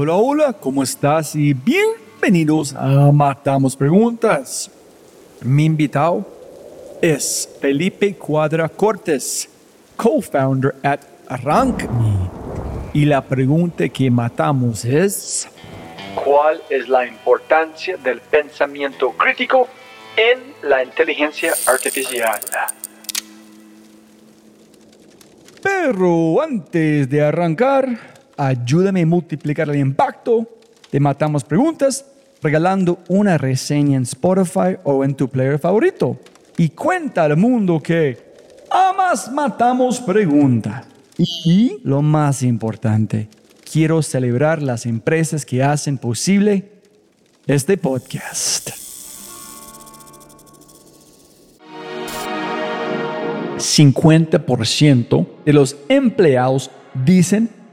[0.00, 1.34] Hola, hola, ¿cómo estás?
[1.34, 4.70] Y bienvenidos a Matamos Preguntas.
[5.42, 6.24] Mi invitado
[7.02, 9.48] es Felipe Cuadra Cortés,
[9.96, 12.30] co-founder at ArrancMe.
[12.92, 15.48] Y la pregunta que matamos es...
[16.14, 19.66] ¿Cuál es la importancia del pensamiento crítico
[20.16, 22.38] en la inteligencia artificial?
[25.60, 30.48] Pero antes de arrancar, ayúdame a multiplicar el impacto
[30.90, 32.06] de Matamos Preguntas
[32.40, 36.18] regalando una reseña en Spotify o en tu player favorito.
[36.56, 38.16] Y cuenta al mundo que
[38.70, 40.86] amas Matamos Preguntas.
[41.44, 43.28] Y lo más importante,
[43.70, 46.70] quiero celebrar las empresas que hacen posible
[47.46, 48.70] este podcast.
[53.58, 56.70] ¿50% de los empleados
[57.04, 57.57] dicen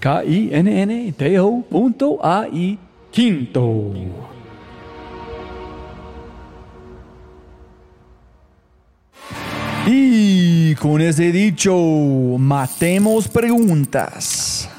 [0.00, 0.60] K-I-N-N-T-O.ai
[3.10, 3.92] quinto.
[9.86, 11.74] Y con ese dicho,
[12.38, 14.70] matemos preguntas.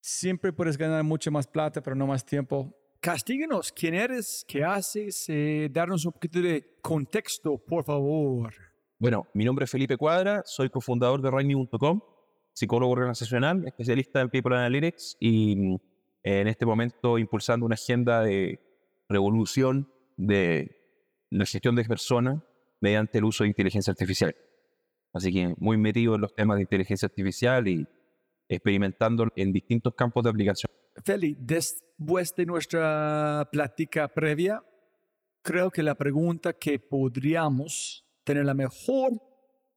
[0.00, 2.74] Siempre puedes ganar mucho más plata, pero no más tiempo.
[3.00, 4.44] Castíguenos, ¿quién eres?
[4.48, 5.26] ¿Qué haces?
[5.28, 8.65] Eh, darnos un poquito de contexto, por favor.
[8.98, 12.00] Bueno, mi nombre es Felipe Cuadra, soy cofundador de Rainy.com,
[12.54, 15.76] psicólogo organizacional, especialista en People Analytics y mm,
[16.22, 18.58] en este momento impulsando una agenda de
[19.06, 20.80] revolución de
[21.28, 22.42] la gestión de personas
[22.80, 24.34] mediante el uso de inteligencia artificial.
[25.12, 27.86] Así que muy metido en los temas de inteligencia artificial y
[28.48, 30.70] experimentando en distintos campos de aplicación.
[31.04, 34.62] Feli, después de nuestra plática previa,
[35.42, 39.12] creo que la pregunta que podríamos tener la mejor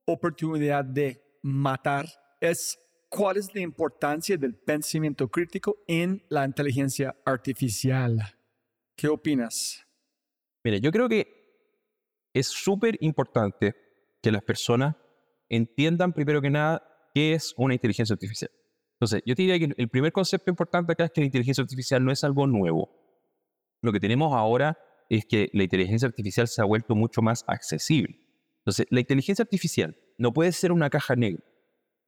[0.05, 2.05] oportunidad de matar
[2.41, 2.77] es
[3.07, 8.17] cuál es la importancia del pensamiento crítico en la inteligencia artificial.
[8.97, 9.85] ¿Qué opinas?
[10.63, 11.27] Mire, yo creo que
[12.33, 13.75] es súper importante
[14.21, 14.95] que las personas
[15.47, 16.83] entiendan primero que nada
[17.13, 18.51] qué es una inteligencia artificial.
[18.93, 22.03] Entonces, yo te diría que el primer concepto importante acá es que la inteligencia artificial
[22.03, 22.89] no es algo nuevo.
[23.81, 24.77] Lo que tenemos ahora
[25.07, 28.28] es que la inteligencia artificial se ha vuelto mucho más accesible.
[28.69, 31.43] Entonces, la inteligencia artificial no puede ser una caja negra.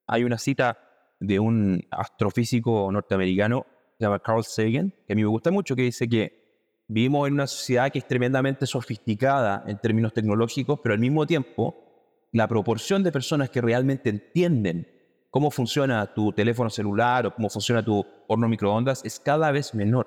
[0.06, 0.78] Hay una cita
[1.20, 3.66] de un astrofísico norteamericano,
[3.98, 7.34] se llama Carl Sagan, que a mí me gusta mucho, que dice que vivimos en
[7.34, 13.02] una sociedad que es tremendamente sofisticada en términos tecnológicos, pero al mismo tiempo la proporción
[13.02, 14.88] de personas que realmente entienden
[15.32, 20.06] cómo funciona tu teléfono celular o cómo funciona tu horno microondas es cada vez menor.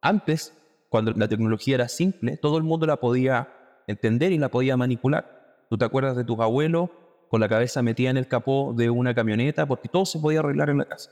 [0.00, 0.56] Antes,
[0.88, 3.52] cuando la tecnología era simple, todo el mundo la podía
[3.88, 5.41] entender y la podía manipular.
[5.72, 6.90] ¿Tú te acuerdas de tus abuelos
[7.30, 9.64] con la cabeza metida en el capó de una camioneta?
[9.64, 11.10] Porque todo se podía arreglar en la casa.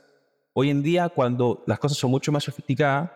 [0.53, 3.09] Hoy en día, cuando las cosas son mucho más sofisticadas,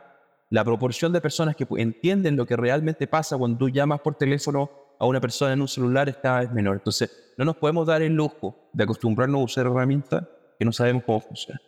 [0.50, 4.71] la proporción de personas que entienden lo que realmente pasa cuando tú llamas por teléfono
[4.97, 6.77] a una persona en un celular es cada vez menor.
[6.77, 10.27] Entonces, no nos podemos dar el lujo de acostumbrarnos a usar herramientas
[10.57, 11.62] que no sabemos cómo funcionan.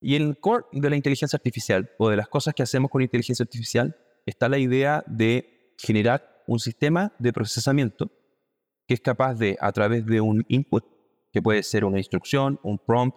[0.00, 3.42] Y el core de la inteligencia artificial o de las cosas que hacemos con inteligencia
[3.42, 8.08] artificial está la idea de generar un sistema de procesamiento
[8.86, 10.84] que es capaz de, a través de un input,
[11.32, 13.16] que puede ser una instrucción, un prompt,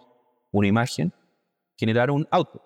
[0.50, 1.12] una imagen,
[1.76, 2.62] generar un output,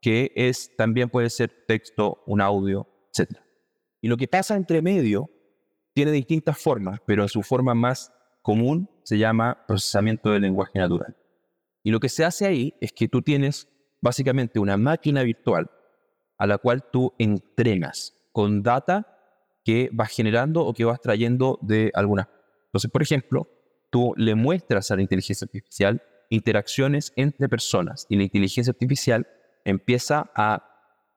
[0.00, 3.38] que es, también puede ser texto, un audio, etc.
[4.00, 5.30] Y lo que pasa entre medio
[5.94, 8.12] tiene distintas formas, pero su forma más
[8.42, 11.16] común se llama procesamiento del lenguaje natural.
[11.82, 13.68] Y lo que se hace ahí es que tú tienes
[14.00, 15.70] básicamente una máquina virtual
[16.38, 19.06] a la cual tú entrenas con data
[19.64, 22.28] que vas generando o que vas trayendo de alguna.
[22.72, 23.48] Entonces, por ejemplo,
[23.90, 29.28] tú le muestras a la inteligencia artificial interacciones entre personas y la inteligencia artificial
[29.66, 30.66] empieza a,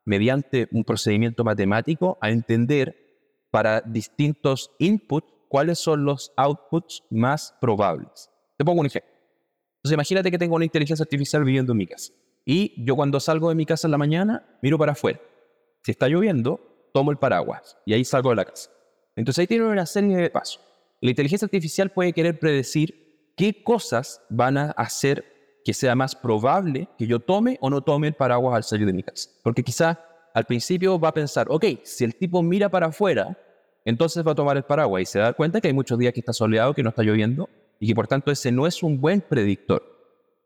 [0.04, 2.96] mediante un procedimiento matemático, a entender
[3.50, 8.30] para distintos inputs cuáles son los outputs más probables.
[8.58, 9.10] Te pongo un ejemplo.
[9.78, 12.12] Entonces imagínate que tengo una inteligencia artificial viviendo en mi casa.
[12.44, 15.22] Y yo cuando salgo de mi casa en la mañana, miro para afuera.
[15.84, 18.70] Si está lloviendo, tomo el paraguas y ahí salgo de la casa.
[19.16, 20.60] Entonces ahí tiene una serie de pasos.
[21.06, 25.24] La inteligencia artificial puede querer predecir qué cosas van a hacer
[25.64, 28.94] que sea más probable que yo tome o no tome el paraguas al salir de
[28.94, 29.30] mi casa.
[29.44, 30.00] Porque quizá
[30.34, 33.38] al principio va a pensar, ok, si el tipo mira para afuera,
[33.86, 36.22] entonces va a tomar el paraguas y se da cuenta que hay muchos días que
[36.22, 39.22] está soleado, que no está lloviendo y que por tanto ese no es un buen
[39.22, 39.84] predictor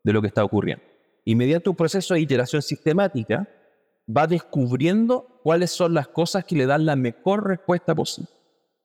[0.04, 0.84] de lo que está ocurriendo.
[1.24, 3.48] Y mediante un proceso de iteración sistemática
[4.14, 8.30] va descubriendo cuáles son las cosas que le dan la mejor respuesta posible.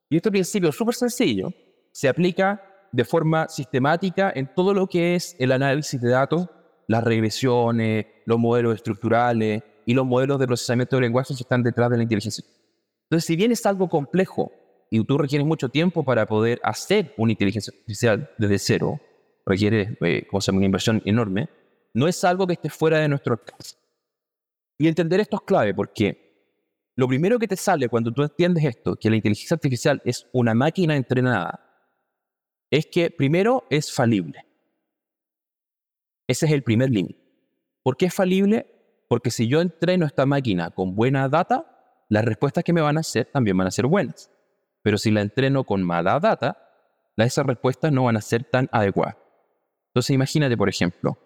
[0.08, 1.52] Y este principio súper sencillo
[1.94, 2.60] se aplica
[2.90, 6.48] de forma sistemática en todo lo que es el análisis de datos,
[6.88, 11.90] las regresiones, los modelos estructurales y los modelos de procesamiento de lenguaje que están detrás
[11.90, 12.44] de la inteligencia.
[13.04, 14.50] Entonces, si bien es algo complejo
[14.90, 19.00] y tú requieres mucho tiempo para poder hacer una inteligencia artificial desde cero,
[19.46, 21.48] requiere eh, una inversión enorme,
[21.94, 23.76] no es algo que esté fuera de nuestro alcance.
[24.78, 26.24] Y entender esto es clave porque
[26.96, 30.54] lo primero que te sale cuando tú entiendes esto, que la inteligencia artificial es una
[30.54, 31.63] máquina entrenada,
[32.74, 34.44] es que primero es falible.
[36.26, 37.20] Ese es el primer límite.
[37.84, 38.66] ¿Por qué es falible?
[39.08, 43.00] Porque si yo entreno esta máquina con buena data, las respuestas que me van a
[43.00, 44.28] hacer también van a ser buenas.
[44.82, 46.58] Pero si la entreno con mala data,
[47.16, 49.18] esas respuestas no van a ser tan adecuadas.
[49.90, 51.16] Entonces imagínate, por ejemplo,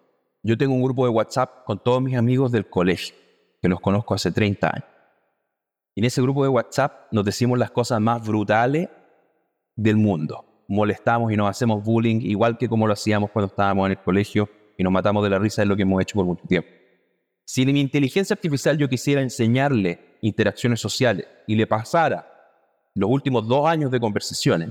[0.43, 3.17] yo tengo un grupo de WhatsApp con todos mis amigos del colegio,
[3.63, 4.89] que los conozco hace 30 años.
[5.95, 8.91] Y en ese grupo de WhatsApp nos decimos las cosas más brutales
[9.77, 10.48] del mundo.
[10.69, 14.49] Molestamos y nos hacemos bullying igual que como lo hacíamos cuando estábamos en el colegio
[14.77, 16.69] y nos matamos de la risa de lo que hemos hecho por mucho tiempo.
[17.45, 22.31] Si en mi inteligencia artificial yo quisiera enseñarle interacciones sociales y le pasara
[22.95, 24.71] los últimos dos años de conversaciones,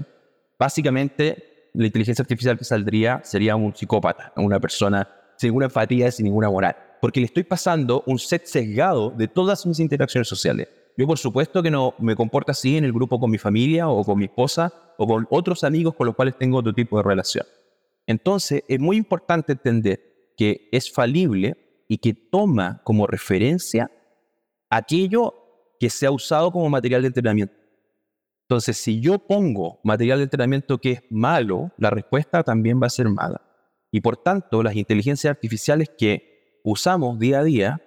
[0.60, 5.08] básicamente la inteligencia artificial que saldría sería un psicópata, una persona
[5.38, 9.66] sin ninguna empatía, sin ninguna moral, porque le estoy pasando un set sesgado de todas
[9.66, 10.68] mis interacciones sociales.
[10.98, 14.04] Yo por supuesto que no me comporto así en el grupo con mi familia o
[14.04, 17.46] con mi esposa o con otros amigos con los cuales tengo otro tipo de relación.
[18.08, 23.92] Entonces es muy importante entender que es falible y que toma como referencia
[24.70, 25.36] aquello
[25.80, 27.54] que se ha usado como material de entrenamiento.
[28.50, 32.90] Entonces, si yo pongo material de entrenamiento que es malo, la respuesta también va a
[32.90, 33.42] ser mala.
[33.92, 37.82] Y por tanto, las inteligencias artificiales que usamos día a día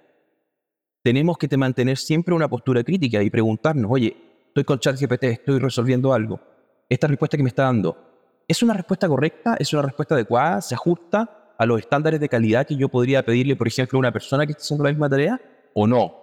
[1.02, 4.16] tenemos que mantener siempre una postura crítica y preguntarnos, oye,
[4.48, 6.40] estoy con ChatGPT, estoy resolviendo algo.
[6.88, 7.96] Esta respuesta que me está dando,
[8.46, 9.56] ¿es una respuesta correcta?
[9.58, 10.60] ¿Es una respuesta adecuada?
[10.60, 14.12] ¿Se ajusta a los estándares de calidad que yo podría pedirle, por ejemplo, a una
[14.12, 15.40] persona que está haciendo la misma tarea?
[15.74, 16.16] ¿O no?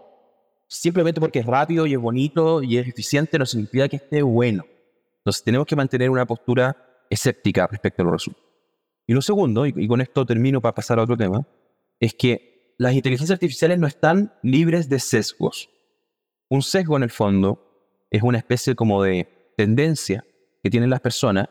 [0.67, 4.65] Simplemente porque es rápido y es bonito y es eficiente no significa que esté bueno.
[5.19, 6.75] Entonces tenemos que mantener una postura
[7.09, 8.47] escéptica respecto a los resultados.
[9.07, 11.47] Y lo segundo, y con esto termino para pasar a otro tema,
[11.97, 15.69] es que las inteligencias artificiales no están libres de sesgos.
[16.49, 17.59] Un sesgo en el fondo
[18.11, 20.23] es una especie como de tendencia
[20.63, 21.49] que tienen las personas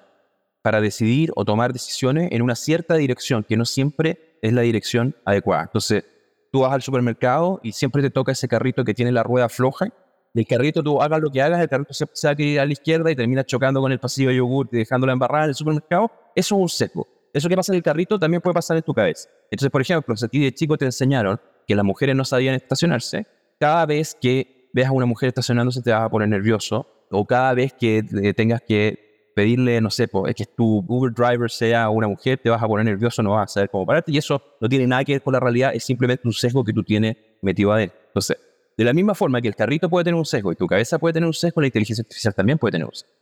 [0.63, 5.17] para decidir o tomar decisiones en una cierta dirección, que no siempre es la dirección
[5.25, 5.65] adecuada.
[5.65, 6.05] Entonces,
[6.53, 9.89] tú vas al supermercado y siempre te toca ese carrito que tiene la rueda floja.
[10.33, 12.73] El carrito, tú hagas lo que hagas, el carrito se va a ir a la
[12.73, 16.11] izquierda y termina chocando con el pasillo de yogur y dejándola embarrada en el supermercado.
[16.35, 17.16] Eso es un sesgo.
[17.37, 19.29] Eso que pasa en el carrito también puede pasar en tu cabeza.
[19.51, 22.55] Entonces, por ejemplo, si a ti de chico te enseñaron que las mujeres no sabían
[22.55, 23.27] estacionarse,
[23.61, 27.53] cada vez que veas a una mujer estacionándose te vas a poner nervioso, o cada
[27.53, 28.03] vez que
[28.35, 32.63] tengas que pedirle, no sé, es que tu Uber driver sea una mujer, te vas
[32.63, 35.13] a poner nervioso, no vas a saber cómo pararte, y eso no tiene nada que
[35.13, 37.99] ver con la realidad, es simplemente un sesgo que tú tienes metido adentro.
[38.07, 38.39] Entonces,
[38.79, 41.13] de la misma forma que el carrito puede tener un sesgo y tu cabeza puede
[41.13, 43.13] tener un sesgo, la inteligencia artificial también puede tener un sesgo.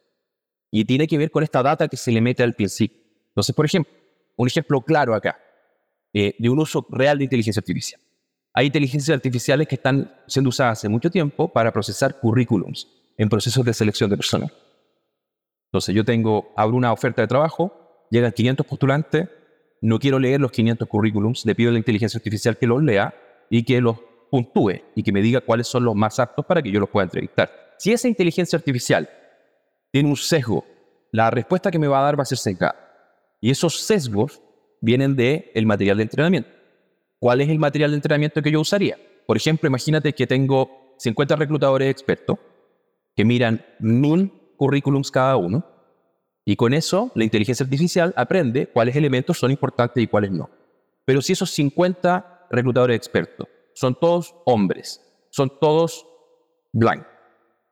[0.70, 3.02] Y tiene que ver con esta data que se le mete al principio.
[3.30, 3.92] Entonces, por ejemplo,
[4.36, 5.38] un ejemplo claro acá
[6.12, 8.00] eh, de un uso real de inteligencia artificial.
[8.52, 12.88] Hay inteligencias artificiales que están siendo usadas hace mucho tiempo para procesar currículums
[13.18, 14.52] en procesos de selección de personas.
[15.66, 19.28] Entonces yo tengo, abro una oferta de trabajo, llegan 500 postulantes,
[19.80, 23.12] no quiero leer los 500 currículums, le pido a la inteligencia artificial que los lea
[23.50, 23.98] y que los
[24.30, 27.04] puntúe y que me diga cuáles son los más aptos para que yo los pueda
[27.04, 27.50] entrevistar.
[27.78, 29.10] Si esa inteligencia artificial
[29.90, 30.64] tiene un sesgo,
[31.10, 32.83] la respuesta que me va a dar va a ser sesgada.
[33.44, 34.40] Y esos sesgos
[34.80, 36.48] vienen del el material de entrenamiento.
[37.18, 38.96] ¿Cuál es el material de entrenamiento que yo usaría?
[39.26, 42.38] Por ejemplo, imagínate que tengo 50 reclutadores expertos
[43.14, 45.62] que miran mil currículums cada uno
[46.46, 50.48] y con eso la inteligencia artificial aprende cuáles elementos son importantes y cuáles no.
[51.04, 56.06] Pero si esos 50 reclutadores expertos son todos hombres, son todos
[56.72, 57.12] blancos,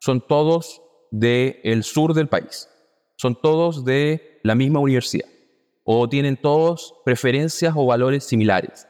[0.00, 2.68] son todos del sur del país,
[3.16, 5.32] son todos de la misma universidad
[5.84, 8.86] o tienen todos preferencias o valores similares.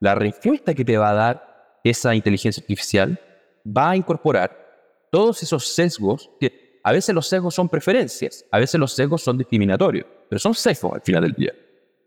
[0.00, 3.20] La respuesta que te va a dar esa inteligencia artificial
[3.66, 4.58] va a incorporar
[5.10, 9.38] todos esos sesgos que a veces los sesgos son preferencias, a veces los sesgos son
[9.38, 11.52] discriminatorios, pero son sesgos al final del día.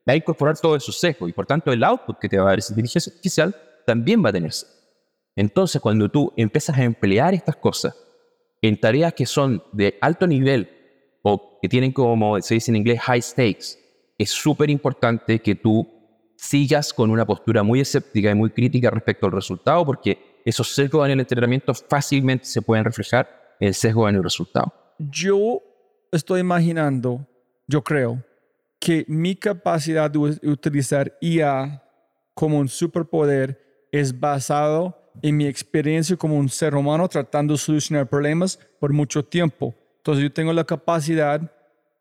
[0.08, 2.50] Va a incorporar todos esos sesgos y por tanto el output que te va a
[2.50, 4.66] dar esa inteligencia artificial también va a tenerse.
[5.36, 7.96] Entonces, cuando tú empiezas a emplear estas cosas
[8.62, 10.70] en tareas que son de alto nivel
[11.22, 13.85] o que tienen como se dice en inglés high stakes,
[14.18, 15.88] es súper importante que tú
[16.38, 21.06] sigas con una postura muy escéptica y muy crítica respecto al resultado, porque esos sesgos
[21.06, 24.74] en el entrenamiento fácilmente se pueden reflejar en el sesgo en el resultado.
[25.00, 25.62] Yo
[26.12, 27.26] estoy imaginando,
[27.68, 28.24] yo creo,
[28.80, 31.82] que mi capacidad de utilizar IA
[32.34, 38.08] como un superpoder es basado en mi experiencia como un ser humano tratando de solucionar
[38.08, 39.74] problemas por mucho tiempo.
[39.98, 41.52] Entonces yo tengo la capacidad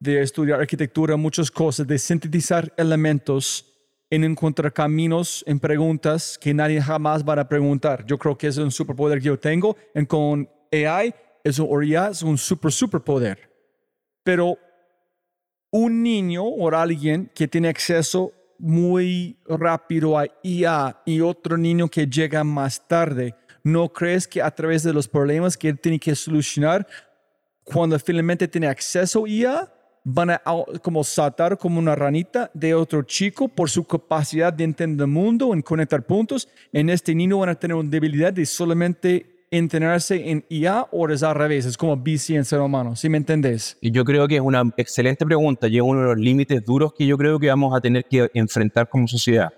[0.05, 3.73] de estudiar arquitectura, muchas cosas, de sintetizar elementos
[4.11, 8.05] en encontrar caminos en preguntas que nadie jamás va a preguntar.
[8.07, 12.23] Yo creo que es un superpoder que yo tengo en con AI es un, es
[12.23, 13.51] un super superpoder.
[14.23, 14.59] Pero
[15.71, 22.07] un niño o alguien que tiene acceso muy rápido a IA y otro niño que
[22.07, 26.15] llega más tarde, ¿no crees que a través de los problemas que él tiene que
[26.15, 26.87] solucionar,
[27.65, 30.43] cuando finalmente tiene acceso a IA, van a
[30.83, 35.53] como saltar como una ranita de otro chico por su capacidad de entender el mundo,
[35.53, 36.49] en conectar puntos?
[36.73, 41.23] En este niño van a tener una debilidad de solamente entrenarse en IA o es
[41.23, 43.79] al revés, es como bici en ser humano, ¿sí me entendés?
[43.81, 46.93] Y yo creo que es una excelente pregunta y es uno de los límites duros
[46.93, 49.53] que yo creo que vamos a tener que enfrentar como sociedad.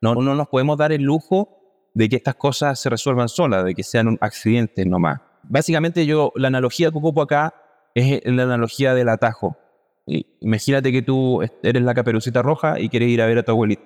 [0.00, 1.56] No, no nos podemos dar el lujo
[1.94, 5.20] de que estas cosas se resuelvan solas, de que sean un accidente nomás.
[5.44, 7.54] Básicamente yo, la analogía que ocupo acá
[7.94, 9.56] es la analogía del atajo.
[10.06, 13.82] Imagínate que tú eres la caperucita roja y quieres ir a ver a tu abuelito.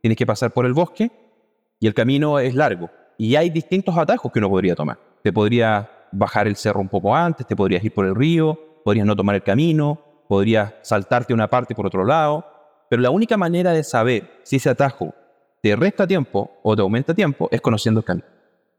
[0.00, 1.10] Tienes que pasar por el bosque
[1.80, 4.98] y el camino es largo y hay distintos atajos que uno podría tomar.
[5.22, 9.06] Te podría bajar el cerro un poco antes, te podrías ir por el río, podrías
[9.06, 12.44] no tomar el camino, podrías saltarte una parte por otro lado,
[12.90, 15.14] pero la única manera de saber si ese atajo
[15.62, 18.26] te resta tiempo o te aumenta tiempo es conociendo el camino.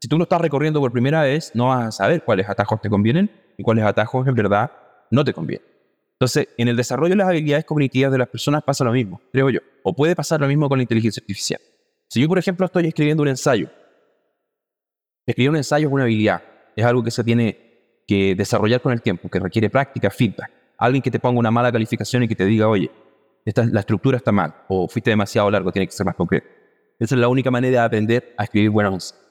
[0.00, 2.90] Si tú lo estás recorriendo por primera vez, no vas a saber cuáles atajos te
[2.90, 4.70] convienen y cuáles atajos en verdad
[5.10, 5.73] no te convienen.
[6.14, 9.50] Entonces, en el desarrollo de las habilidades cognitivas de las personas pasa lo mismo, creo
[9.50, 9.60] yo.
[9.82, 11.60] O puede pasar lo mismo con la inteligencia artificial.
[12.08, 13.68] Si yo, por ejemplo, estoy escribiendo un ensayo
[15.26, 16.42] Escribir un ensayo es una habilidad,
[16.76, 17.58] es algo que se tiene
[18.06, 20.50] que desarrollar con el tiempo, que requiere práctica, feedback.
[20.76, 22.90] Alguien que te ponga una mala calificación y que te diga, oye,
[23.44, 26.46] esta, la estructura está mal o fuiste demasiado largo, tiene que ser más concreto.
[26.98, 29.24] Esa es la única manera de aprender a escribir buenos ensayos.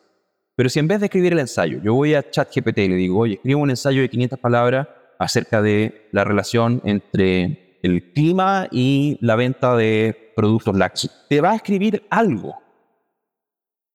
[0.56, 3.20] Pero si en vez de escribir el ensayo, yo voy a ChatGPT y le digo,
[3.20, 4.88] oye, escribo un ensayo de 500 palabras
[5.24, 11.52] acerca de la relación entre el clima y la venta de productos lácteos, te va
[11.52, 12.64] a escribir algo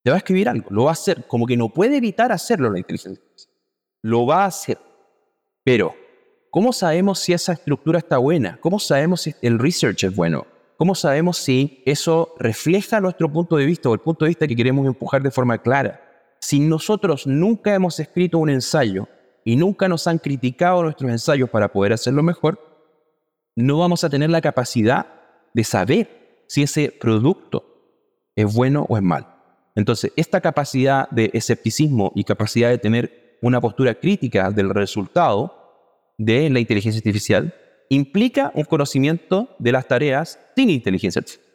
[0.08, 2.70] te va a escribir algo, lo va a hacer, como que no puede evitar hacerlo
[2.70, 3.22] la inteligencia.
[4.00, 4.78] Lo va a hacer.
[5.64, 5.94] Pero,
[6.50, 8.58] ¿cómo sabemos si esa estructura está buena?
[8.62, 10.46] ¿Cómo sabemos si el research es bueno?
[10.78, 14.56] ¿Cómo sabemos si eso refleja nuestro punto de vista o el punto de vista que
[14.56, 16.00] queremos empujar de forma clara?
[16.40, 19.08] Si nosotros nunca hemos escrito un ensayo
[19.48, 22.60] y nunca nos han criticado nuestros ensayos para poder hacerlo mejor,
[23.56, 25.06] no vamos a tener la capacidad
[25.54, 27.64] de saber si ese producto
[28.36, 29.26] es bueno o es malo.
[29.74, 36.50] Entonces, esta capacidad de escepticismo y capacidad de tener una postura crítica del resultado de
[36.50, 37.54] la inteligencia artificial
[37.88, 41.46] implica un conocimiento de las tareas sin inteligencia artificial.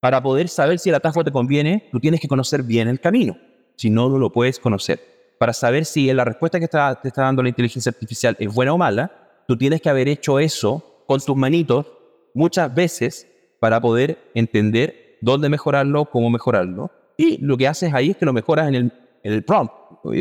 [0.00, 3.38] Para poder saber si el atajo te conviene, tú tienes que conocer bien el camino.
[3.78, 5.17] Si no, no lo puedes conocer.
[5.38, 8.78] Para saber si la respuesta que te está dando la inteligencia artificial es buena o
[8.78, 9.12] mala,
[9.46, 11.86] tú tienes que haber hecho eso con tus manitos
[12.34, 13.26] muchas veces
[13.60, 18.32] para poder entender dónde mejorarlo, cómo mejorarlo y lo que haces ahí es que lo
[18.32, 18.92] mejoras en
[19.24, 19.74] el, prompt.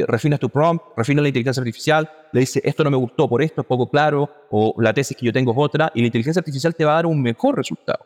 [0.08, 3.62] Refinas tu prompt, refinas la inteligencia artificial, le dices, esto no me gustó por esto,
[3.62, 6.76] es poco claro, o la tesis que yo tengo es otra, y la inteligencia artificial
[6.76, 8.04] te va a dar un mejor resultado.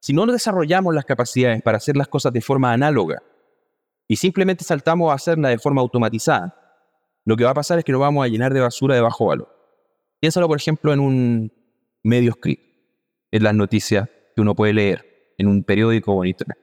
[0.00, 3.22] Si no desarrollamos las capacidades para hacer las cosas de forma análoga,
[4.10, 6.52] y simplemente saltamos a hacerla de forma automatizada,
[7.24, 9.26] lo que va a pasar es que nos vamos a llenar de basura de bajo
[9.26, 9.48] valor.
[10.18, 11.52] Piénsalo, por ejemplo, en un
[12.02, 12.60] medio escrito,
[13.30, 16.58] en las noticias que uno puede leer, en un periódico o en internet.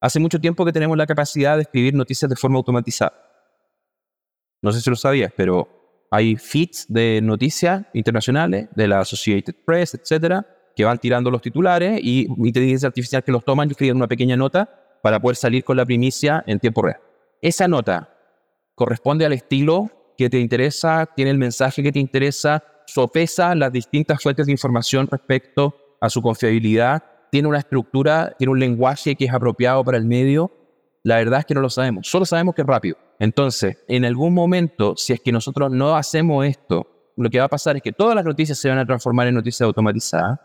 [0.00, 3.12] Hace mucho tiempo que tenemos la capacidad de escribir noticias de forma automatizada.
[4.60, 5.68] No sé si lo sabías, pero
[6.10, 10.44] hay feeds de noticias internacionales, de la Associated Press, etcétera,
[10.74, 14.36] que van tirando los titulares y inteligencia artificial que los toman y escriben una pequeña
[14.36, 17.00] nota para poder salir con la primicia en tiempo real.
[17.42, 18.10] Esa nota
[18.74, 24.22] corresponde al estilo que te interesa, tiene el mensaje que te interesa, sopesa las distintas
[24.22, 29.32] fuentes de información respecto a su confiabilidad, tiene una estructura, tiene un lenguaje que es
[29.32, 30.52] apropiado para el medio.
[31.02, 32.96] La verdad es que no lo sabemos, solo sabemos que es rápido.
[33.18, 37.48] Entonces, en algún momento, si es que nosotros no hacemos esto, lo que va a
[37.48, 40.38] pasar es que todas las noticias se van a transformar en noticias automatizadas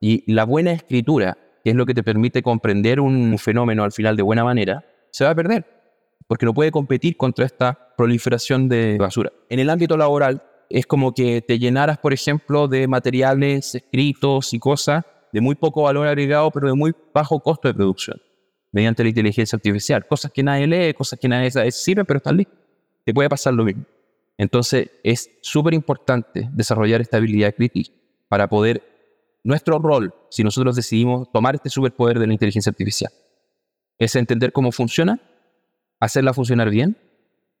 [0.00, 4.16] y la buena escritura, que es lo que te permite comprender un fenómeno al final
[4.16, 5.64] de buena manera, se va a perder,
[6.28, 9.32] porque no puede competir contra esta proliferación de basura.
[9.48, 14.58] En el ámbito laboral, es como que te llenaras, por ejemplo, de materiales escritos y
[14.58, 18.20] cosas de muy poco valor agregado, pero de muy bajo costo de producción
[18.72, 20.04] mediante la inteligencia artificial.
[20.06, 22.58] Cosas que nadie lee, cosas que nadie sabe, sirven, pero están listas.
[23.04, 23.84] Te puede pasar lo mismo.
[24.36, 27.92] Entonces, es súper importante desarrollar esta habilidad crítica
[28.28, 28.82] para poder,
[29.44, 33.12] nuestro rol, si nosotros decidimos tomar este superpoder de la inteligencia artificial,
[33.98, 35.20] es entender cómo funciona,
[36.00, 36.96] hacerla funcionar bien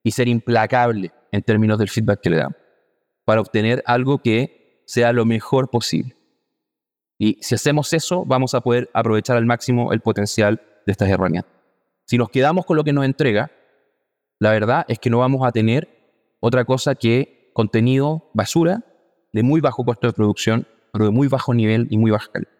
[0.02, 2.56] y ser implacable en términos del feedback que le damos,
[3.24, 6.16] para obtener algo que sea lo mejor posible.
[7.18, 11.52] Y si hacemos eso, vamos a poder aprovechar al máximo el potencial de estas herramientas.
[12.06, 13.50] Si nos quedamos con lo que nos entrega,
[14.38, 15.88] la verdad es que no vamos a tener
[16.40, 18.84] otra cosa que contenido basura
[19.32, 22.52] de muy bajo costo de producción, pero de muy bajo nivel y muy baja calidad.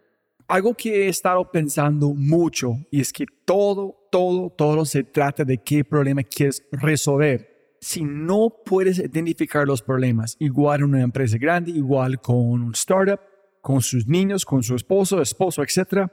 [0.49, 5.59] Algo que he estado pensando mucho y es que todo, todo, todo se trata de
[5.59, 7.77] qué problema quieres resolver.
[7.81, 13.21] Si no puedes identificar los problemas, igual en una empresa grande, igual con un startup,
[13.63, 16.09] con sus niños, con su esposo, esposo, etc.,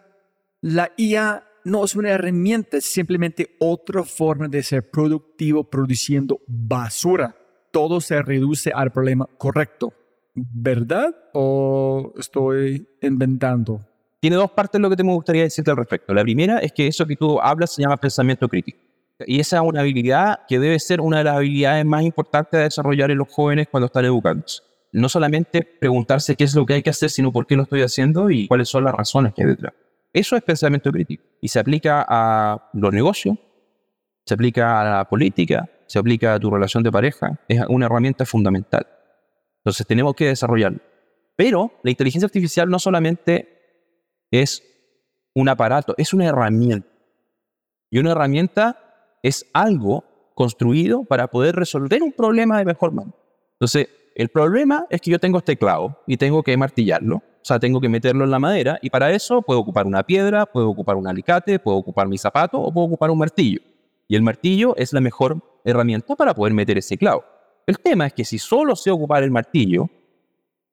[0.61, 7.35] la IA no es una herramienta, es simplemente otra forma de ser productivo produciendo basura.
[7.71, 9.91] Todo se reduce al problema correcto.
[10.33, 13.81] ¿Verdad o estoy inventando?
[14.21, 16.13] Tiene dos partes lo que te me gustaría decirte al respecto.
[16.13, 18.79] La primera es que eso que tú hablas se llama pensamiento crítico.
[19.25, 22.63] Y esa es una habilidad que debe ser una de las habilidades más importantes de
[22.63, 24.61] desarrollar en los jóvenes cuando están educándose.
[24.93, 27.81] No solamente preguntarse qué es lo que hay que hacer, sino por qué lo estoy
[27.81, 29.73] haciendo y cuáles son las razones que hay detrás.
[30.13, 33.37] Eso es pensamiento crítico y se aplica a los negocios,
[34.25, 37.39] se aplica a la política, se aplica a tu relación de pareja.
[37.47, 38.85] Es una herramienta fundamental.
[39.61, 40.79] Entonces tenemos que desarrollarlo.
[41.35, 43.59] Pero la inteligencia artificial no solamente
[44.31, 44.63] es
[45.33, 46.87] un aparato, es una herramienta.
[47.89, 50.03] Y una herramienta es algo
[50.35, 53.15] construido para poder resolver un problema de mejor manera.
[53.53, 57.17] Entonces, el problema es que yo tengo este clavo y tengo que martillarlo.
[57.17, 60.45] O sea, tengo que meterlo en la madera y para eso puedo ocupar una piedra,
[60.45, 63.61] puedo ocupar un alicate, puedo ocupar mi zapato o puedo ocupar un martillo.
[64.07, 67.23] Y el martillo es la mejor herramienta para poder meter ese clavo.
[67.67, 69.89] El tema es que si solo sé ocupar el martillo,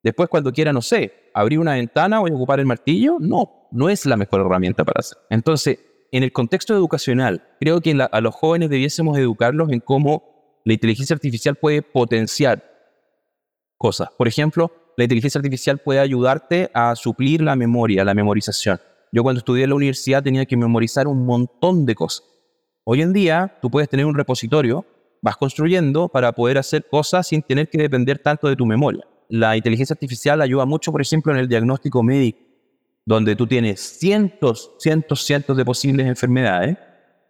[0.03, 4.07] después cuando quiera, no sé, abrir una ventana o ocupar el martillo, no, no es
[4.07, 5.18] la mejor herramienta para hacer.
[5.31, 5.79] Entonces,
[6.11, 11.14] en el contexto educacional, creo que a los jóvenes debiésemos educarlos en cómo la inteligencia
[11.14, 12.64] artificial puede potenciar
[13.77, 14.09] cosas.
[14.16, 18.81] Por ejemplo, la inteligencia artificial puede ayudarte a suplir la memoria, la memorización.
[19.12, 22.27] Yo cuando estudié en la universidad tenía que memorizar un montón de cosas.
[22.85, 24.85] Hoy en día tú puedes tener un repositorio,
[25.20, 29.04] vas construyendo para poder hacer cosas sin tener que depender tanto de tu memoria.
[29.28, 32.38] La inteligencia artificial ayuda mucho, por ejemplo, en el diagnóstico médico,
[33.04, 36.76] donde tú tienes cientos, cientos, cientos de posibles enfermedades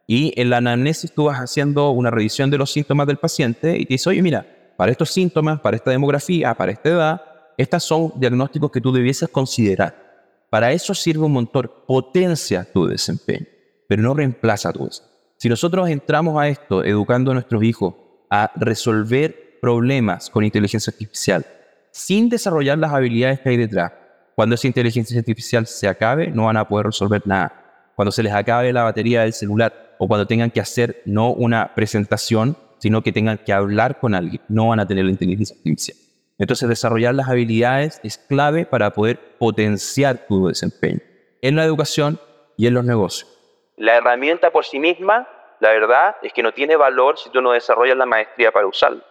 [0.06, 3.84] y en la anamnesis tú vas haciendo una revisión de los síntomas del paciente y
[3.84, 4.46] te dice, oye, mira,
[4.76, 7.22] para estos síntomas, para esta demografía, para esta edad,
[7.58, 10.08] estos son diagnósticos que tú debieses considerar.
[10.48, 13.46] Para eso sirve un motor, potencia tu desempeño,
[13.86, 15.07] pero no reemplaza tu desempeño.
[15.38, 17.94] Si nosotros entramos a esto educando a nuestros hijos
[18.28, 21.46] a resolver problemas con inteligencia artificial
[21.92, 23.92] sin desarrollar las habilidades que hay detrás,
[24.34, 27.92] cuando esa inteligencia artificial se acabe, no van a poder resolver nada.
[27.94, 31.72] Cuando se les acabe la batería del celular o cuando tengan que hacer no una
[31.72, 35.96] presentación, sino que tengan que hablar con alguien, no van a tener la inteligencia artificial.
[36.38, 41.00] Entonces, desarrollar las habilidades es clave para poder potenciar tu desempeño
[41.42, 42.18] en la educación
[42.56, 43.37] y en los negocios.
[43.78, 45.26] La herramienta por sí misma,
[45.60, 49.02] la verdad es que no tiene valor si tú no desarrollas la maestría para usarla.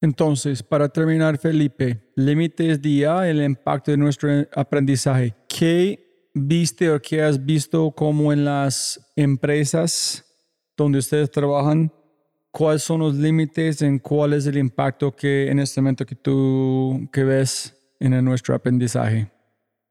[0.00, 5.34] Entonces, para terminar, Felipe, límites día, el impacto de nuestro aprendizaje.
[5.48, 10.24] ¿Qué viste o qué has visto como en las empresas
[10.76, 11.92] donde ustedes trabajan,
[12.50, 17.08] ¿cuáles son los límites en cuál es el impacto que en este momento que tú
[17.12, 19.30] que ves en nuestro aprendizaje?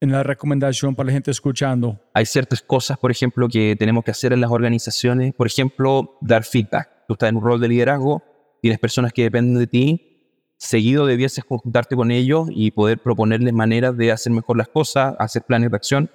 [0.04, 1.98] En la recomendación para la gente escuchando.
[2.14, 5.34] Hay ciertas cosas, por ejemplo, que tenemos que hacer en las organizaciones.
[5.34, 6.90] Por ejemplo, dar feedback.
[7.08, 8.22] Tú estás en un rol de liderazgo,
[8.62, 13.96] tienes personas que dependen de ti, seguido debieses juntarte con ellos y poder proponerles maneras
[13.96, 16.12] de hacer mejor las cosas, hacer planes de acción.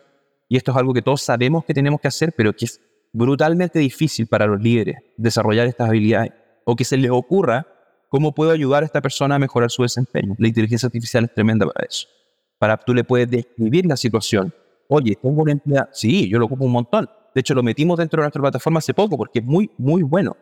[0.51, 2.83] Y esto es algo que todos sabemos que tenemos que hacer, pero que es
[3.15, 6.33] brutalmente difícil para los líderes desarrollar estas habilidades
[6.67, 7.67] o que se les ocurra
[8.11, 10.35] cómo puedo ayudar a esta persona a mejorar su desempeño.
[10.37, 12.07] La inteligencia artificial es tremenda para eso.
[12.59, 14.53] Para tú le puedes describir la situación.
[14.89, 15.89] Oye, tengo una empleada.
[15.93, 17.09] Sí, yo lo ocupo un montón.
[17.35, 20.37] De hecho, lo metimos dentro de nuestra plataforma hace poco porque es muy, muy bueno.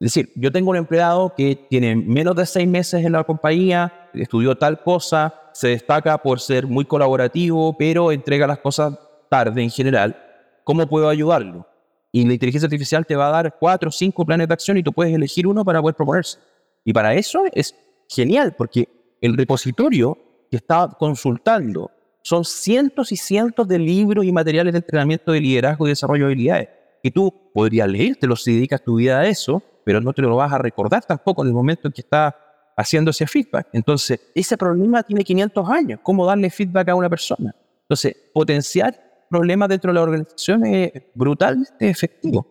[0.00, 4.10] Es decir, yo tengo un empleado que tiene menos de seis meses en la compañía,
[4.14, 8.96] estudió tal cosa, se destaca por ser muy colaborativo, pero entrega las cosas
[9.28, 10.16] tarde en general.
[10.62, 11.66] ¿Cómo puedo ayudarlo?
[12.12, 14.84] Y la inteligencia artificial te va a dar cuatro o cinco planes de acción y
[14.84, 16.38] tú puedes elegir uno para poder proponerse.
[16.84, 17.74] Y para eso es
[18.08, 18.88] genial, porque
[19.20, 20.16] el repositorio
[20.50, 21.90] que está consultando
[22.22, 26.32] son cientos y cientos de libros y materiales de entrenamiento de liderazgo y desarrollo de
[26.32, 26.68] habilidades
[27.02, 30.36] que tú podrías leer, te los dedicas tu vida a eso, pero no te lo
[30.36, 32.34] vas a recordar tampoco en el momento en que estás
[32.76, 33.68] haciendo ese feedback.
[33.72, 36.00] Entonces, ese problema tiene 500 años.
[36.02, 37.54] ¿Cómo darle feedback a una persona?
[37.82, 42.46] Entonces, potenciar problemas dentro de la organización es brutalmente efectivo.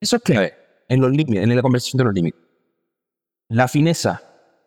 [0.00, 0.54] Eso es clave
[0.88, 2.40] en los límites, en la conversación de los límites.
[3.48, 4.22] La fineza,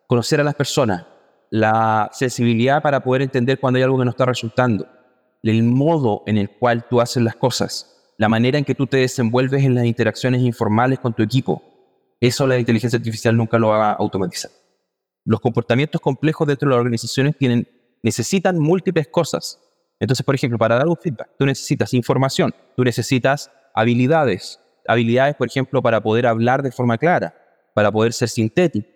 [0.06, 1.06] conocer a las personas,
[1.54, 4.86] la sensibilidad para poder entender cuando hay algo que no está resultando,
[5.42, 8.96] el modo en el cual tú haces las cosas, la manera en que tú te
[8.96, 11.62] desenvuelves en las interacciones informales con tu equipo.
[12.20, 14.50] Eso la inteligencia artificial nunca lo va a automatizar.
[15.24, 17.68] Los comportamientos complejos dentro de las organizaciones tienen,
[18.02, 19.60] necesitan múltiples cosas
[20.00, 25.48] entonces, por ejemplo, para dar un feedback, tú necesitas información, tú necesitas habilidades, habilidades, por
[25.48, 27.34] ejemplo, para poder hablar de forma clara,
[27.74, 28.88] para poder ser sintético.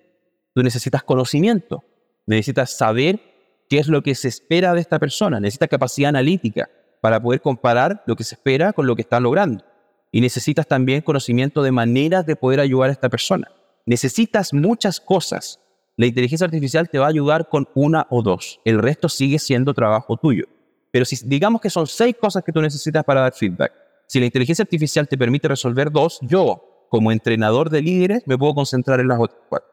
[0.55, 1.85] Tú necesitas conocimiento,
[2.29, 3.21] necesitas saber
[3.69, 6.69] qué es lo que se espera de esta persona, necesitas capacidad analítica
[7.01, 9.65] para poder comparar lo que se espera con lo que está logrando.
[10.11, 13.51] Y necesitas también conocimiento de maneras de poder ayudar a esta persona.
[13.85, 15.61] Necesitas muchas cosas.
[15.97, 18.61] La inteligencia artificial te va a ayudar con una o dos.
[18.65, 20.47] El resto sigue siendo trabajo tuyo.
[20.91, 23.73] Pero si digamos que son seis cosas que tú necesitas para dar feedback,
[24.07, 28.55] si la inteligencia artificial te permite resolver dos, yo, como entrenador de líderes, me puedo
[28.55, 29.69] concentrar en las otras cuatro.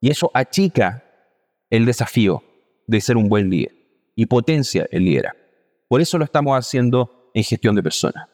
[0.00, 1.02] Y eso achica
[1.70, 2.42] el desafío
[2.86, 3.72] de ser un buen líder
[4.16, 5.38] y potencia el liderazgo.
[5.88, 8.28] Por eso lo estamos haciendo en gestión de personas.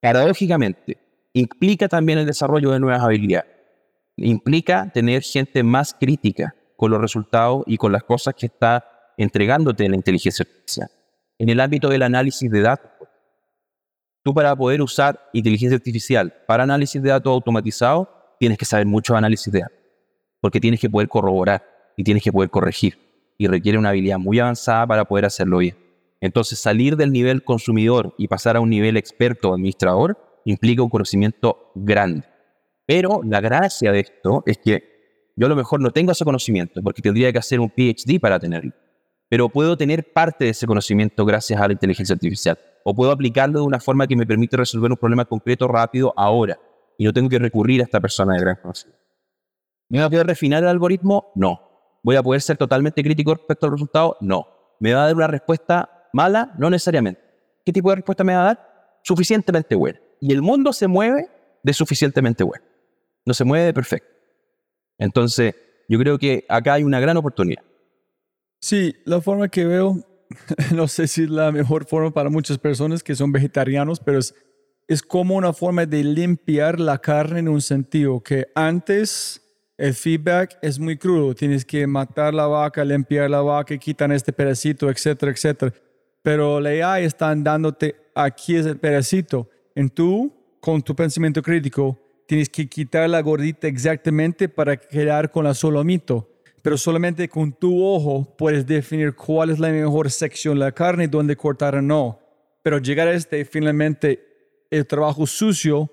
[0.00, 0.98] Paradójicamente,
[1.32, 3.50] implica también el desarrollo de nuevas habilidades.
[4.16, 8.84] Implica tener gente más crítica con los resultados y con las cosas que está
[9.16, 10.88] entregándote la inteligencia artificial
[11.38, 12.90] en el ámbito del análisis de datos.
[14.22, 19.14] Tú para poder usar inteligencia artificial para análisis de datos automatizado, tienes que saber mucho
[19.14, 19.78] de análisis de datos,
[20.40, 22.98] porque tienes que poder corroborar y tienes que poder corregir,
[23.38, 25.76] y requiere una habilidad muy avanzada para poder hacerlo bien.
[26.20, 31.70] Entonces, salir del nivel consumidor y pasar a un nivel experto administrador implica un conocimiento
[31.74, 32.24] grande.
[32.86, 36.80] Pero la gracia de esto es que yo a lo mejor no tengo ese conocimiento,
[36.82, 38.72] porque tendría que hacer un PhD para tenerlo
[39.34, 42.56] pero puedo tener parte de ese conocimiento gracias a la inteligencia artificial.
[42.84, 46.56] O puedo aplicarlo de una forma que me permite resolver un problema concreto rápido ahora.
[46.98, 49.02] Y no tengo que recurrir a esta persona de gran conocimiento.
[49.88, 51.32] ¿Me va a poder refinar el algoritmo?
[51.34, 51.73] No.
[52.04, 54.18] ¿Voy a poder ser totalmente crítico respecto al resultado?
[54.20, 54.46] No.
[54.78, 56.54] ¿Me va a dar una respuesta mala?
[56.58, 57.20] No necesariamente.
[57.64, 59.00] ¿Qué tipo de respuesta me va a dar?
[59.02, 59.98] Suficientemente buena.
[60.20, 61.30] Y el mundo se mueve
[61.62, 62.62] de suficientemente bueno.
[63.24, 64.08] No se mueve de perfecto.
[64.98, 65.54] Entonces,
[65.88, 67.62] yo creo que acá hay una gran oportunidad.
[68.60, 69.96] Sí, la forma que veo,
[70.74, 74.34] no sé si es la mejor forma para muchas personas que son vegetarianos, pero es,
[74.88, 79.40] es como una forma de limpiar la carne en un sentido que antes
[79.76, 84.32] el feedback es muy crudo, tienes que matar la vaca, limpiar la vaca, quitan este
[84.32, 85.72] pedacito, etcétera, etcétera.
[86.22, 89.48] Pero la AI está dándote aquí es el pedacito.
[89.74, 95.44] En tú, con tu pensamiento crítico, tienes que quitar la gordita exactamente para quedar con
[95.44, 96.30] la solomito
[96.64, 101.04] pero solamente con tu ojo puedes definir cuál es la mejor sección de la carne
[101.04, 102.18] y dónde cortar o no.
[102.62, 105.92] Pero llegar a este, finalmente, el trabajo sucio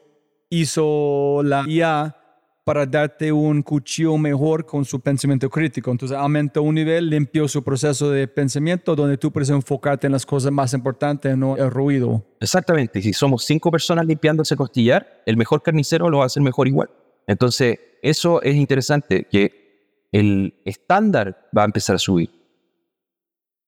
[0.50, 2.16] hizo la IA
[2.64, 5.90] para darte un cuchillo mejor con su pensamiento crítico.
[5.90, 10.26] Entonces aumenta un nivel, limpió su proceso de pensamiento donde tú puedes enfocarte en las
[10.26, 12.24] cosas más importantes, no el ruido.
[12.40, 13.02] Exactamente.
[13.02, 16.68] Si somos cinco personas limpiando ese costillar, el mejor carnicero lo va a hacer mejor
[16.68, 16.90] igual.
[17.28, 22.30] Entonces, eso es interesante, que el estándar va a empezar a subir,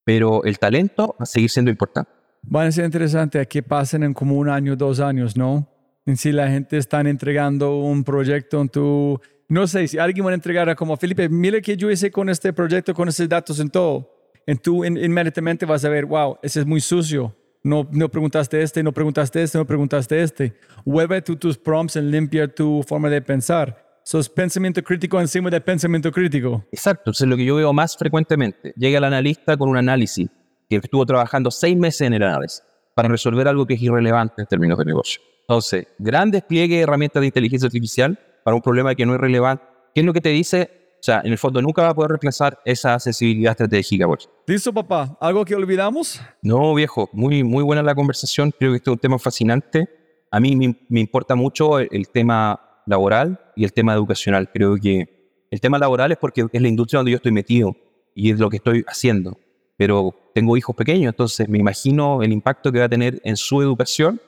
[0.04, 2.12] pero el talento va a seguir siendo importante.
[2.54, 5.73] Va a ser interesante que pasen en como un año, dos años, ¿no?
[6.06, 9.20] En si la gente está entregando un proyecto en tu...
[9.48, 12.54] No sé, si alguien va a entregar como, Felipe, mire que yo hice con este
[12.54, 14.10] proyecto, con estos datos en todo.
[14.46, 17.36] En tú inmediatamente vas a ver, wow, ese es muy sucio.
[17.64, 20.54] No, no preguntaste este, no preguntaste este, no preguntaste este.
[20.84, 23.82] Vuelve tus prompts en limpiar tu forma de pensar.
[24.06, 26.66] Eso es pensamiento crítico encima de pensamiento crítico.
[26.74, 28.74] Exacto, eso es lo que yo veo más frecuentemente.
[28.76, 30.28] Llega el analista con un análisis
[30.70, 32.64] que estuvo trabajando seis meses en el análisis
[32.96, 35.22] para resolver algo que es irrelevante en términos de negocio.
[35.48, 39.64] Entonces, gran despliegue de herramientas de inteligencia artificial para un problema que no es relevante.
[39.94, 40.84] ¿Qué es lo que te dice?
[41.00, 44.08] O sea, en el fondo nunca va a poder reemplazar esa sensibilidad estratégica.
[44.08, 44.30] Pues.
[44.48, 45.18] ¿Listo, papá?
[45.20, 46.22] ¿Algo que olvidamos?
[46.42, 47.10] No, viejo.
[47.12, 48.54] Muy, muy buena la conversación.
[48.58, 49.90] Creo que este es un tema fascinante.
[50.32, 54.50] A mí me, importa mucho el, tema laboral y el tema educacional.
[54.54, 57.76] Creo que el tema laboral es porque es la industria donde yo estoy metido
[58.16, 59.38] y es lo que estoy haciendo.
[59.76, 63.62] Pero tengo hijos pequeños, entonces me imagino el impacto que va a tener en su
[63.62, 64.22] educación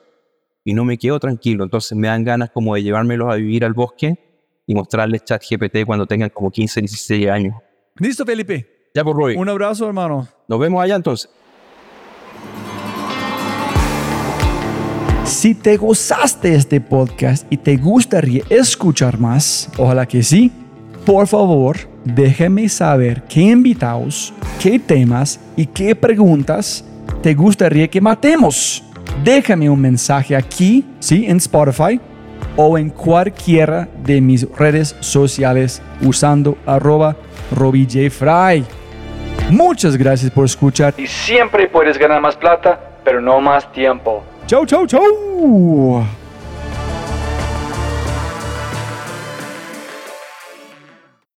[0.66, 1.62] y no me quedo tranquilo.
[1.62, 4.18] Entonces me dan ganas como de llevármelos a vivir al bosque
[4.66, 7.54] y mostrarles chat GPT cuando tengan como 15, 16 años.
[7.98, 8.90] Listo, Felipe.
[8.92, 9.36] Ya por pues, Roy.
[9.36, 10.26] Un abrazo, hermano.
[10.48, 11.30] Nos vemos allá entonces.
[15.24, 20.50] Si te gozaste este podcast y te gustaría escuchar más, ojalá que sí,
[21.04, 26.84] por favor, déjame saber qué invitados, qué temas y qué preguntas
[27.22, 28.85] te gustaría que matemos.
[29.24, 32.00] Déjame un mensaje aquí, sí, en Spotify
[32.56, 37.16] o en cualquiera de mis redes sociales usando arroba
[37.50, 38.64] robijfry.
[39.50, 40.94] Muchas gracias por escuchar.
[40.96, 44.24] Y siempre puedes ganar más plata, pero no más tiempo.
[44.46, 46.04] Chau, chau, chau.